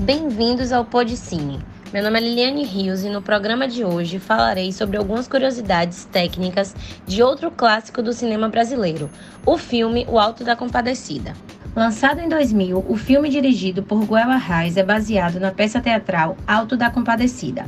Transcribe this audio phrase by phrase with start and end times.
[0.00, 1.58] Bem-vindos ao Podcine.
[1.90, 6.76] Meu nome é Liliane Rios e no programa de hoje falarei sobre algumas curiosidades técnicas
[7.06, 9.08] de outro clássico do cinema brasileiro,
[9.46, 11.32] o filme O Alto da Compadecida.
[11.74, 16.76] Lançado em 2000, o filme dirigido por Guel Arraes é baseado na peça teatral Alto
[16.76, 17.66] da Compadecida,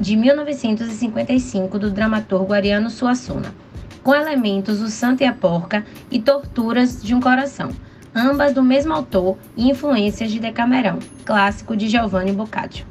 [0.00, 3.54] de 1955 do dramaturgo Ariano Suassuna,
[4.02, 7.70] com elementos O Santo e a Porca e Torturas de um Coração,
[8.14, 12.86] ambas do mesmo autor e influências de Decamerão, clássico de Giovanni Boccaccio.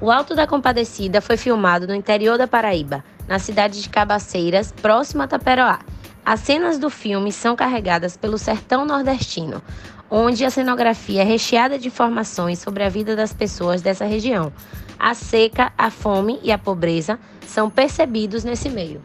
[0.00, 5.22] O Alto da Compadecida foi filmado no interior da Paraíba, na cidade de Cabaceiras, próximo
[5.22, 5.78] a Taperoá.
[6.24, 9.62] As cenas do filme são carregadas pelo sertão nordestino,
[10.10, 14.52] onde a cenografia é recheada de informações sobre a vida das pessoas dessa região.
[14.98, 19.00] A seca, a fome e a pobreza são percebidos nesse meio.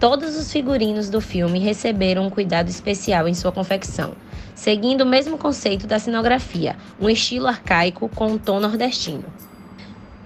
[0.00, 4.14] Todos os figurinos do filme receberam um cuidado especial em sua confecção,
[4.54, 9.24] seguindo o mesmo conceito da cenografia, um estilo arcaico com um tom nordestino.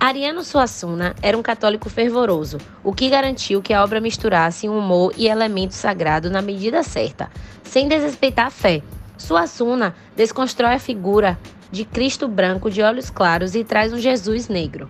[0.01, 5.27] Ariano Suassuna era um católico fervoroso, o que garantiu que a obra misturasse humor e
[5.27, 7.29] elemento sagrado na medida certa,
[7.65, 8.81] sem desrespeitar a fé.
[9.17, 11.37] Suassuna desconstrói a figura
[11.73, 14.89] de Cristo branco de olhos claros e traz um Jesus negro.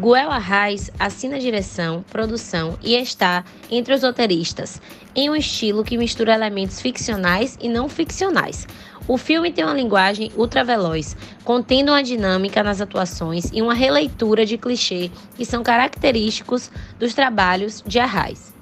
[0.00, 4.80] Guel Arraes assina direção, produção e está entre os roteiristas,
[5.12, 8.64] em um estilo que mistura elementos ficcionais e não ficcionais,
[9.08, 14.56] o filme tem uma linguagem ultraveloz, contendo uma dinâmica nas atuações e uma releitura de
[14.56, 18.57] clichê que são característicos dos trabalhos de Arraes.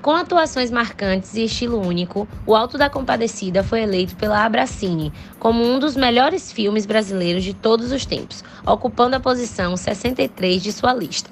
[0.00, 5.64] Com atuações marcantes e estilo único, O Alto da Compadecida foi eleito pela Abracine como
[5.64, 10.94] um dos melhores filmes brasileiros de todos os tempos, ocupando a posição 63 de sua
[10.94, 11.30] lista.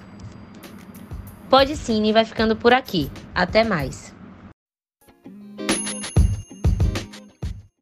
[1.49, 3.11] Podcine vai ficando por aqui.
[3.33, 4.16] Até mais!